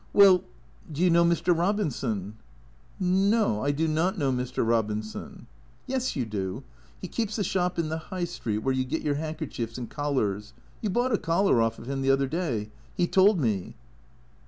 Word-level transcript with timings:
"Well— 0.13 0.43
do 0.91 1.03
you 1.03 1.11
know 1.11 1.23
Mr. 1.23 1.53
Eobinson?"" 1.55 2.33
No. 3.29 3.63
I 3.63 3.69
do 3.69 3.87
not 3.87 4.17
know 4.17 4.31
Mr. 4.31 4.65
Eobinson."" 4.65 5.45
Yes, 5.85 6.15
you 6.15 6.25
do. 6.25 6.63
He 6.99 7.07
keeps 7.07 7.35
the 7.35 7.43
shop 7.43 7.77
in 7.77 7.89
the 7.89 7.99
High 8.09 8.23
Street 8.25 8.63
where 8.63 8.73
you 8.73 8.83
get 8.83 9.03
your 9.03 9.17
'ankychiefs 9.17 9.77
and 9.77 9.87
collars. 9.91 10.53
You 10.81 10.89
bought 10.89 11.13
a 11.13 11.19
collar 11.19 11.61
off 11.61 11.77
of 11.77 11.87
him 11.87 12.01
the 12.01 12.09
other 12.09 12.25
day. 12.25 12.71
He 12.97 13.05
told 13.05 13.39
me." 13.39 13.75